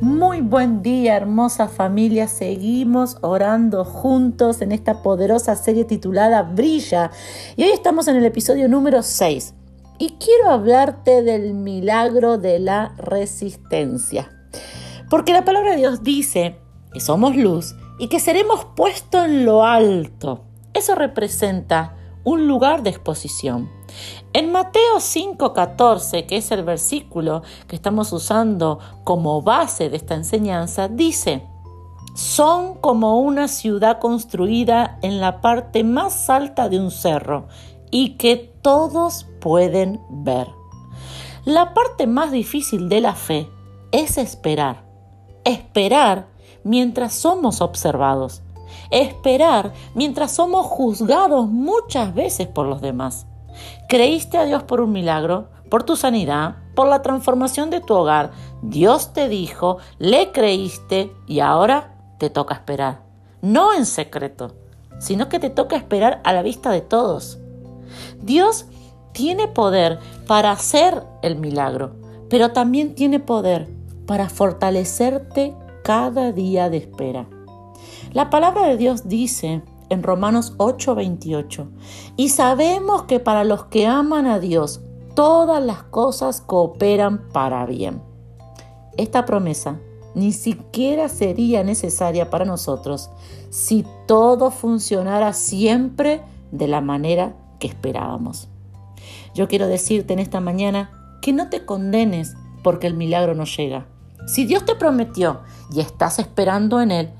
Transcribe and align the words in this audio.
Muy 0.00 0.42
buen 0.42 0.80
día, 0.80 1.16
hermosa 1.16 1.66
familia. 1.66 2.28
Seguimos 2.28 3.18
orando 3.20 3.84
juntos 3.84 4.62
en 4.62 4.70
esta 4.70 5.02
poderosa 5.02 5.56
serie 5.56 5.84
titulada 5.84 6.44
Brilla. 6.44 7.10
Y 7.56 7.64
hoy 7.64 7.70
estamos 7.70 8.06
en 8.06 8.14
el 8.14 8.24
episodio 8.24 8.68
número 8.68 9.02
6. 9.02 9.54
Y 9.98 10.10
quiero 10.20 10.50
hablarte 10.50 11.24
del 11.24 11.52
milagro 11.54 12.38
de 12.38 12.60
la 12.60 12.94
resistencia. 12.96 14.30
Porque 15.10 15.32
la 15.32 15.44
palabra 15.44 15.72
de 15.72 15.78
Dios 15.78 16.04
dice 16.04 16.60
que 16.92 17.00
somos 17.00 17.34
luz 17.34 17.74
y 17.98 18.06
que 18.06 18.20
seremos 18.20 18.66
puestos 18.76 19.24
en 19.24 19.44
lo 19.44 19.64
alto. 19.64 20.44
Eso 20.74 20.94
representa 20.94 21.96
un 22.24 22.48
lugar 22.48 22.82
de 22.82 22.90
exposición. 22.90 23.70
En 24.32 24.52
Mateo 24.52 25.00
5:14, 25.00 26.26
que 26.26 26.36
es 26.36 26.50
el 26.50 26.64
versículo 26.64 27.42
que 27.66 27.76
estamos 27.76 28.12
usando 28.12 28.78
como 29.04 29.42
base 29.42 29.88
de 29.88 29.96
esta 29.96 30.14
enseñanza, 30.14 30.88
dice, 30.88 31.46
son 32.14 32.74
como 32.74 33.20
una 33.20 33.46
ciudad 33.46 34.00
construida 34.00 34.98
en 35.02 35.20
la 35.20 35.40
parte 35.40 35.84
más 35.84 36.28
alta 36.28 36.68
de 36.68 36.80
un 36.80 36.90
cerro 36.90 37.46
y 37.90 38.16
que 38.16 38.36
todos 38.36 39.26
pueden 39.40 40.00
ver. 40.10 40.48
La 41.44 41.72
parte 41.74 42.06
más 42.06 42.32
difícil 42.32 42.88
de 42.88 43.00
la 43.00 43.14
fe 43.14 43.48
es 43.92 44.18
esperar. 44.18 44.84
Esperar 45.44 46.28
mientras 46.64 47.14
somos 47.14 47.60
observados. 47.60 48.42
Esperar 48.90 49.72
mientras 49.94 50.32
somos 50.32 50.66
juzgados 50.66 51.48
muchas 51.48 52.14
veces 52.14 52.46
por 52.46 52.66
los 52.66 52.80
demás. 52.80 53.26
Creíste 53.88 54.38
a 54.38 54.44
Dios 54.44 54.62
por 54.62 54.80
un 54.80 54.92
milagro, 54.92 55.48
por 55.68 55.82
tu 55.82 55.96
sanidad, 55.96 56.56
por 56.74 56.88
la 56.88 57.02
transformación 57.02 57.70
de 57.70 57.80
tu 57.80 57.94
hogar. 57.94 58.30
Dios 58.62 59.12
te 59.12 59.28
dijo, 59.28 59.78
le 59.98 60.32
creíste 60.32 61.12
y 61.26 61.40
ahora 61.40 61.94
te 62.18 62.30
toca 62.30 62.54
esperar. 62.54 63.02
No 63.42 63.72
en 63.74 63.86
secreto, 63.86 64.54
sino 64.98 65.28
que 65.28 65.38
te 65.38 65.50
toca 65.50 65.76
esperar 65.76 66.20
a 66.24 66.32
la 66.32 66.42
vista 66.42 66.70
de 66.70 66.80
todos. 66.80 67.38
Dios 68.20 68.66
tiene 69.12 69.48
poder 69.48 69.98
para 70.26 70.52
hacer 70.52 71.02
el 71.22 71.36
milagro, 71.36 71.96
pero 72.28 72.52
también 72.52 72.94
tiene 72.94 73.20
poder 73.20 73.68
para 74.06 74.28
fortalecerte 74.28 75.54
cada 75.82 76.32
día 76.32 76.70
de 76.70 76.78
espera. 76.78 77.26
La 78.12 78.30
palabra 78.30 78.66
de 78.66 78.76
Dios 78.76 79.08
dice 79.08 79.62
en 79.88 80.02
Romanos 80.02 80.54
8:28. 80.58 81.68
Y 82.16 82.30
sabemos 82.30 83.02
que 83.02 83.20
para 83.20 83.44
los 83.44 83.64
que 83.66 83.86
aman 83.86 84.26
a 84.26 84.38
Dios, 84.38 84.80
todas 85.14 85.62
las 85.62 85.82
cosas 85.84 86.40
cooperan 86.40 87.28
para 87.32 87.66
bien. 87.66 88.02
Esta 88.96 89.26
promesa 89.26 89.78
ni 90.14 90.32
siquiera 90.32 91.08
sería 91.08 91.62
necesaria 91.62 92.30
para 92.30 92.44
nosotros 92.44 93.10
si 93.50 93.84
todo 94.06 94.50
funcionara 94.50 95.32
siempre 95.32 96.22
de 96.50 96.66
la 96.66 96.80
manera 96.80 97.36
que 97.60 97.68
esperábamos. 97.68 98.48
Yo 99.34 99.48
quiero 99.48 99.66
decirte 99.66 100.14
en 100.14 100.18
esta 100.18 100.40
mañana 100.40 101.18
que 101.20 101.32
no 101.32 101.48
te 101.50 101.64
condenes 101.64 102.34
porque 102.64 102.86
el 102.86 102.94
milagro 102.94 103.34
no 103.34 103.44
llega. 103.44 103.86
Si 104.26 104.44
Dios 104.44 104.64
te 104.64 104.74
prometió 104.74 105.40
y 105.72 105.80
estás 105.80 106.18
esperando 106.18 106.80
en 106.80 106.90
Él, 106.90 107.10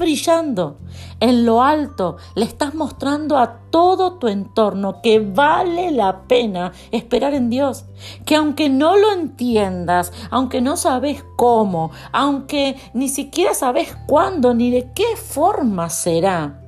brillando. 0.00 0.78
En 1.20 1.46
lo 1.46 1.62
alto 1.62 2.16
le 2.34 2.44
estás 2.44 2.74
mostrando 2.74 3.38
a 3.38 3.60
todo 3.70 4.14
tu 4.14 4.26
entorno 4.26 5.00
que 5.00 5.20
vale 5.20 5.92
la 5.92 6.22
pena 6.22 6.72
esperar 6.90 7.34
en 7.34 7.50
Dios. 7.50 7.84
Que 8.24 8.34
aunque 8.34 8.68
no 8.68 8.96
lo 8.96 9.12
entiendas, 9.12 10.12
aunque 10.30 10.60
no 10.60 10.76
sabes 10.76 11.24
cómo, 11.36 11.92
aunque 12.10 12.76
ni 12.94 13.08
siquiera 13.08 13.54
sabes 13.54 13.96
cuándo 14.08 14.54
ni 14.54 14.72
de 14.72 14.90
qué 14.92 15.16
forma 15.16 15.88
será, 15.88 16.60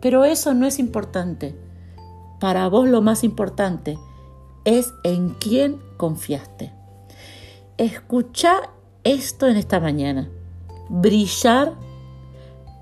pero 0.00 0.24
eso 0.24 0.52
no 0.54 0.66
es 0.66 0.80
importante. 0.80 1.56
Para 2.40 2.68
vos 2.68 2.88
lo 2.88 3.00
más 3.00 3.22
importante 3.22 3.96
es 4.64 4.92
en 5.04 5.30
quién 5.30 5.80
confiaste. 5.96 6.72
Escucha 7.76 8.70
esto 9.04 9.46
en 9.46 9.56
esta 9.56 9.80
mañana. 9.80 10.28
Brillar 10.88 11.74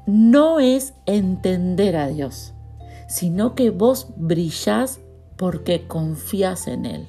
no 0.06 0.60
es 0.60 0.94
entender 1.06 1.96
a 1.96 2.08
Dios, 2.08 2.54
sino 3.08 3.54
que 3.54 3.70
vos 3.70 4.08
brillás 4.16 5.00
porque 5.36 5.86
confías 5.86 6.66
en 6.66 6.86
Él. 6.86 7.08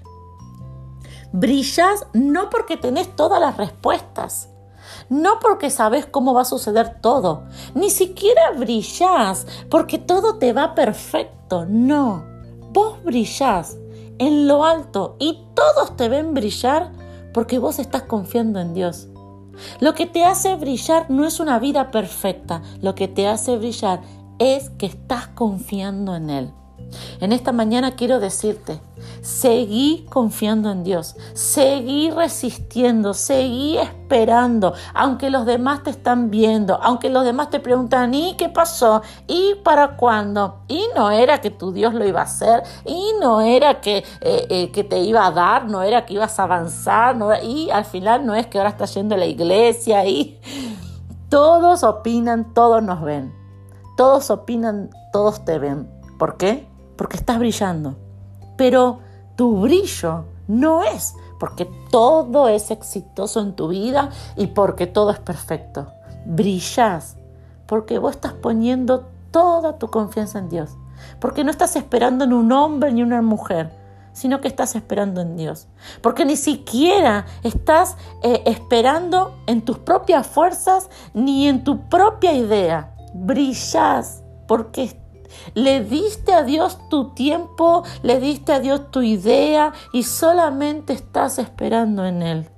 Brillás 1.31 2.05
no 2.13 2.49
porque 2.49 2.77
tenés 2.77 3.15
todas 3.15 3.39
las 3.39 3.57
respuestas, 3.57 4.49
no 5.09 5.39
porque 5.39 5.69
sabes 5.69 6.05
cómo 6.05 6.33
va 6.33 6.41
a 6.41 6.45
suceder 6.45 7.01
todo, 7.01 7.45
ni 7.73 7.89
siquiera 7.89 8.51
brillás 8.51 9.47
porque 9.69 9.97
todo 9.97 10.37
te 10.37 10.53
va 10.53 10.75
perfecto, 10.75 11.65
no. 11.67 12.25
Vos 12.71 13.03
brillás 13.03 13.77
en 14.19 14.47
lo 14.47 14.63
alto 14.63 15.15
y 15.19 15.45
todos 15.55 15.95
te 15.97 16.09
ven 16.09 16.33
brillar 16.33 16.91
porque 17.33 17.59
vos 17.59 17.79
estás 17.79 18.03
confiando 18.03 18.59
en 18.59 18.73
Dios. 18.73 19.07
Lo 19.79 19.93
que 19.93 20.05
te 20.05 20.23
hace 20.23 20.55
brillar 20.55 21.09
no 21.09 21.25
es 21.25 21.39
una 21.39 21.59
vida 21.59 21.91
perfecta, 21.91 22.61
lo 22.81 22.95
que 22.95 23.07
te 23.07 23.27
hace 23.27 23.57
brillar 23.57 24.01
es 24.39 24.69
que 24.71 24.85
estás 24.85 25.27
confiando 25.27 26.15
en 26.15 26.29
Él. 26.29 26.53
En 27.19 27.31
esta 27.31 27.51
mañana 27.51 27.95
quiero 27.95 28.19
decirte, 28.19 28.79
seguí 29.21 30.05
confiando 30.09 30.71
en 30.71 30.83
Dios, 30.83 31.15
seguí 31.33 32.11
resistiendo, 32.11 33.13
seguí 33.13 33.77
esperando, 33.77 34.73
aunque 34.93 35.29
los 35.29 35.45
demás 35.45 35.83
te 35.83 35.89
están 35.89 36.29
viendo, 36.29 36.79
aunque 36.81 37.09
los 37.09 37.23
demás 37.23 37.49
te 37.49 37.59
preguntan, 37.59 38.13
¿y 38.13 38.35
qué 38.35 38.49
pasó? 38.49 39.01
¿Y 39.27 39.55
para 39.63 39.95
cuándo? 39.95 40.59
Y 40.67 40.85
no 40.95 41.11
era 41.11 41.39
que 41.41 41.49
tu 41.49 41.71
Dios 41.71 41.93
lo 41.93 42.05
iba 42.05 42.21
a 42.21 42.25
hacer, 42.25 42.63
y 42.85 43.11
no 43.21 43.41
era 43.41 43.79
que, 43.79 43.97
eh, 44.21 44.47
eh, 44.49 44.71
que 44.71 44.83
te 44.83 44.99
iba 44.99 45.25
a 45.25 45.31
dar, 45.31 45.69
no 45.69 45.81
era 45.81 46.05
que 46.05 46.15
ibas 46.15 46.39
a 46.39 46.43
avanzar, 46.43 47.17
y 47.43 47.69
al 47.69 47.85
final 47.85 48.25
no 48.25 48.35
es 48.35 48.47
que 48.47 48.57
ahora 48.57 48.69
estás 48.69 48.93
yendo 48.93 49.15
a 49.15 49.17
la 49.17 49.25
iglesia, 49.25 50.05
y 50.05 50.39
todos 51.29 51.83
opinan, 51.83 52.53
todos 52.53 52.83
nos 52.83 53.01
ven, 53.01 53.33
todos 53.95 54.29
opinan, 54.29 54.89
todos 55.11 55.45
te 55.45 55.57
ven. 55.57 56.02
¿Por 56.23 56.37
qué? 56.37 56.65
porque 56.95 57.17
estás 57.17 57.37
brillando. 57.37 57.97
Pero 58.55 58.99
tu 59.35 59.59
brillo 59.59 60.23
no 60.47 60.81
es 60.81 61.15
porque 61.37 61.69
todo 61.91 62.47
es 62.47 62.71
exitoso 62.71 63.41
en 63.41 63.57
tu 63.57 63.67
vida 63.67 64.09
y 64.37 64.47
porque 64.47 64.87
todo 64.87 65.11
es 65.11 65.19
perfecto. 65.19 65.87
Brillas 66.25 67.17
porque 67.65 67.99
vos 67.99 68.11
estás 68.11 68.31
poniendo 68.31 69.09
toda 69.31 69.77
tu 69.77 69.91
confianza 69.91 70.39
en 70.39 70.47
Dios. 70.47 70.77
Porque 71.19 71.43
no 71.43 71.51
estás 71.51 71.75
esperando 71.75 72.23
en 72.23 72.31
un 72.31 72.53
hombre 72.53 72.93
ni 72.93 73.03
una 73.03 73.21
mujer, 73.21 73.73
sino 74.13 74.39
que 74.39 74.47
estás 74.47 74.77
esperando 74.77 75.19
en 75.19 75.35
Dios. 75.35 75.67
Porque 76.01 76.23
ni 76.23 76.37
siquiera 76.37 77.25
estás 77.43 77.97
eh, 78.21 78.43
esperando 78.45 79.35
en 79.45 79.61
tus 79.61 79.77
propias 79.77 80.25
fuerzas 80.25 80.89
ni 81.13 81.49
en 81.49 81.65
tu 81.65 81.89
propia 81.89 82.31
idea. 82.31 82.95
Brillas 83.13 84.23
porque 84.47 85.02
le 85.53 85.83
diste 85.83 86.33
a 86.33 86.43
Dios 86.43 86.77
tu 86.89 87.13
tiempo, 87.13 87.83
le 88.01 88.19
diste 88.19 88.53
a 88.53 88.59
Dios 88.59 88.91
tu 88.91 89.01
idea 89.01 89.73
y 89.91 90.03
solamente 90.03 90.93
estás 90.93 91.39
esperando 91.39 92.05
en 92.05 92.21
Él. 92.21 92.49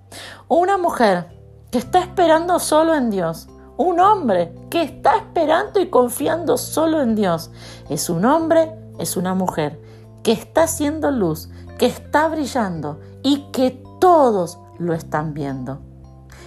Una 0.47 0.77
mujer 0.77 1.35
que 1.71 1.79
está 1.79 1.99
esperando 1.99 2.59
solo 2.59 2.95
en 2.95 3.09
Dios. 3.09 3.47
Un 3.77 3.99
hombre 3.99 4.55
que 4.69 4.83
está 4.83 5.17
esperando 5.17 5.81
y 5.81 5.89
confiando 5.89 6.57
solo 6.57 7.01
en 7.01 7.15
Dios. 7.15 7.51
Es 7.89 8.09
un 8.09 8.23
hombre, 8.23 8.73
es 8.99 9.17
una 9.17 9.33
mujer 9.33 9.81
que 10.23 10.31
está 10.31 10.63
haciendo 10.63 11.11
luz, 11.11 11.49
que 11.77 11.85
está 11.85 12.29
brillando 12.29 12.99
y 13.23 13.51
que 13.51 13.83
todos 13.99 14.59
lo 14.79 14.93
están 14.93 15.33
viendo. 15.33 15.81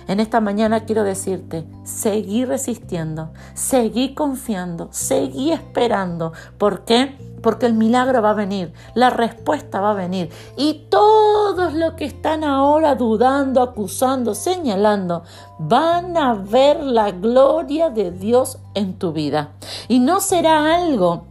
En 0.08 0.20
esta 0.20 0.40
mañana 0.40 0.86
quiero 0.86 1.04
decirte, 1.04 1.66
seguí 1.84 2.46
resistiendo, 2.46 3.30
seguí 3.52 4.14
confiando, 4.14 4.88
seguí 4.90 5.52
esperando. 5.52 6.32
¿Por 6.56 6.86
qué? 6.86 7.18
Porque 7.42 7.66
el 7.66 7.74
milagro 7.74 8.22
va 8.22 8.30
a 8.30 8.34
venir, 8.34 8.72
la 8.94 9.10
respuesta 9.10 9.82
va 9.82 9.90
a 9.90 9.94
venir. 9.94 10.30
Y 10.56 10.86
todos 10.88 11.74
los 11.74 11.92
que 11.92 12.06
están 12.06 12.42
ahora 12.42 12.94
dudando, 12.94 13.60
acusando, 13.60 14.34
señalando, 14.34 15.24
van 15.58 16.16
a 16.16 16.32
ver 16.32 16.82
la 16.82 17.10
gloria 17.10 17.90
de 17.90 18.10
Dios 18.10 18.58
en 18.72 18.98
tu 18.98 19.12
vida. 19.12 19.50
Y 19.88 19.98
no 19.98 20.20
será 20.20 20.74
algo 20.74 21.26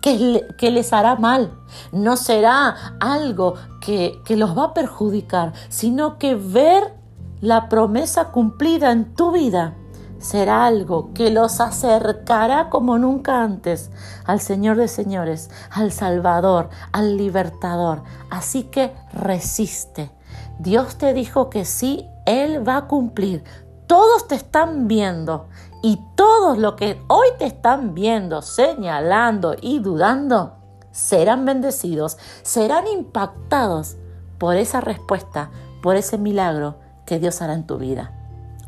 que, 0.00 0.70
les 0.70 0.92
hará 0.94 1.16
mal, 1.16 1.52
no 1.92 2.16
será 2.16 2.96
algo 3.00 3.54
que, 3.82 4.18
que 4.24 4.36
los 4.36 4.56
va 4.56 4.64
a 4.64 4.74
perjudicar, 4.74 5.52
sino 5.68 6.18
que 6.18 6.34
ver 6.34 7.03
la 7.44 7.68
promesa 7.68 8.32
cumplida 8.32 8.90
en 8.90 9.14
tu 9.14 9.30
vida 9.30 9.74
será 10.18 10.64
algo 10.64 11.12
que 11.12 11.30
los 11.30 11.60
acercará 11.60 12.70
como 12.70 12.96
nunca 12.96 13.42
antes 13.42 13.90
al 14.24 14.40
Señor 14.40 14.78
de 14.78 14.88
señores, 14.88 15.50
al 15.70 15.92
Salvador, 15.92 16.70
al 16.92 17.18
Libertador. 17.18 18.02
Así 18.30 18.62
que 18.62 18.94
resiste. 19.12 20.10
Dios 20.58 20.96
te 20.96 21.12
dijo 21.12 21.50
que 21.50 21.66
sí, 21.66 22.08
Él 22.24 22.66
va 22.66 22.78
a 22.78 22.86
cumplir 22.86 23.44
todos 23.86 24.26
te 24.26 24.34
están 24.34 24.88
viendo 24.88 25.48
y 25.82 26.00
todos 26.14 26.56
los 26.56 26.74
que 26.74 26.98
hoy 27.08 27.28
te 27.38 27.44
están 27.44 27.94
viendo, 27.94 28.40
señalando 28.40 29.54
y 29.60 29.80
dudando, 29.80 30.54
serán 30.90 31.44
bendecidos, 31.44 32.16
serán 32.42 32.86
impactados 32.86 33.96
por 34.38 34.56
esa 34.56 34.80
respuesta, 34.80 35.50
por 35.82 35.96
ese 35.96 36.16
milagro 36.16 36.83
que 37.06 37.18
Dios 37.18 37.42
hará 37.42 37.54
en 37.54 37.66
tu 37.66 37.78
vida. 37.78 38.12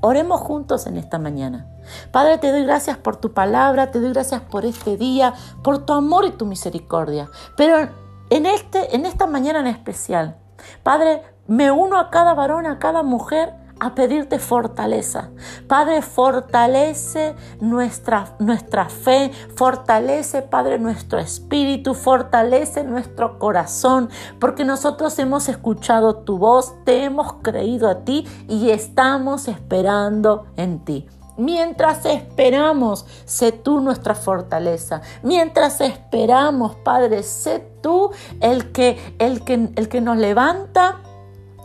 Oremos 0.00 0.40
juntos 0.40 0.86
en 0.86 0.96
esta 0.96 1.18
mañana. 1.18 1.66
Padre, 2.10 2.38
te 2.38 2.50
doy 2.50 2.64
gracias 2.64 2.96
por 2.96 3.16
tu 3.16 3.32
palabra, 3.32 3.90
te 3.90 4.00
doy 4.00 4.12
gracias 4.12 4.40
por 4.42 4.64
este 4.64 4.96
día, 4.96 5.34
por 5.62 5.84
tu 5.84 5.92
amor 5.92 6.24
y 6.26 6.30
tu 6.30 6.46
misericordia. 6.46 7.28
Pero 7.56 7.88
en, 8.30 8.46
este, 8.46 8.94
en 8.94 9.06
esta 9.06 9.26
mañana 9.26 9.60
en 9.60 9.66
especial, 9.68 10.36
Padre, 10.82 11.22
me 11.46 11.70
uno 11.70 11.98
a 11.98 12.10
cada 12.10 12.34
varón, 12.34 12.66
a 12.66 12.78
cada 12.78 13.02
mujer 13.02 13.54
a 13.86 13.94
pedirte 13.94 14.38
fortaleza. 14.38 15.30
Padre, 15.68 16.02
fortalece 16.02 17.34
nuestra, 17.60 18.36
nuestra 18.38 18.88
fe, 18.88 19.30
fortalece, 19.54 20.42
Padre, 20.42 20.78
nuestro 20.78 21.18
espíritu, 21.18 21.94
fortalece 21.94 22.84
nuestro 22.84 23.38
corazón, 23.38 24.10
porque 24.40 24.64
nosotros 24.64 25.18
hemos 25.18 25.48
escuchado 25.48 26.16
tu 26.16 26.38
voz, 26.38 26.74
te 26.84 27.04
hemos 27.04 27.34
creído 27.42 27.88
a 27.88 28.04
ti 28.04 28.26
y 28.48 28.70
estamos 28.70 29.48
esperando 29.48 30.46
en 30.56 30.84
ti. 30.84 31.06
Mientras 31.38 32.06
esperamos, 32.06 33.04
sé 33.26 33.52
tú 33.52 33.80
nuestra 33.80 34.14
fortaleza. 34.14 35.02
Mientras 35.22 35.82
esperamos, 35.82 36.76
Padre, 36.76 37.22
sé 37.22 37.60
tú 37.82 38.10
el 38.40 38.72
que, 38.72 39.14
el 39.18 39.44
que, 39.44 39.68
el 39.76 39.88
que 39.90 40.00
nos 40.00 40.16
levanta 40.16 41.02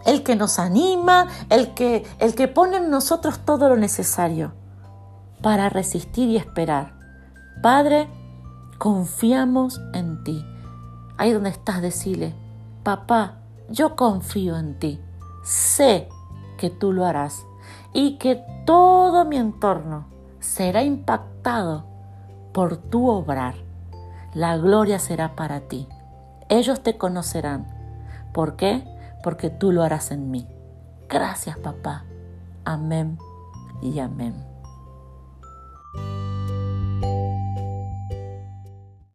el 0.06 0.24
que 0.24 0.36
nos 0.36 0.59
anima, 0.59 1.27
el 1.50 1.74
que, 1.74 2.06
el 2.19 2.36
que 2.36 2.48
pone 2.48 2.77
en 2.77 2.89
nosotros 2.89 3.39
todo 3.45 3.69
lo 3.69 3.77
necesario 3.77 4.53
para 5.42 5.69
resistir 5.69 6.30
y 6.30 6.38
esperar. 6.38 6.94
Padre, 7.62 8.07
confiamos 8.77 9.81
en 9.94 10.24
ti. 10.24 10.45
Ahí 11.18 11.31
donde 11.31 11.50
estás, 11.50 11.81
decile, 11.81 12.33
papá, 12.83 13.39
yo 13.69 13.95
confío 13.95 14.57
en 14.57 14.80
ti. 14.80 15.00
Sé 15.44 16.09
que 16.57 16.69
tú 16.69 16.92
lo 16.92 17.06
harás 17.06 17.45
y 17.94 18.18
que 18.18 18.44
todo 18.65 19.25
mi 19.25 19.38
entorno 19.38 20.06
será 20.39 20.83
impactado 20.83 21.86
por 22.53 22.77
tu 22.77 23.09
obrar. 23.09 23.56
La 24.33 24.57
gloria 24.57 25.00
será 25.00 25.36
para 25.36 25.62
ti. 25.62 25.88
Ellos 26.50 26.81
te 26.81 26.98
conocerán. 26.98 27.68
¿Por 28.33 28.56
qué? 28.56 28.83
Porque 29.23 29.50
tú 29.50 29.71
lo 29.71 29.83
harás 29.83 30.12
en 30.12 30.31
mí. 30.31 30.47
Gracias, 31.09 31.57
papá. 31.57 32.06
Amén 32.65 33.18
y 33.81 34.00
amén. 34.00 34.50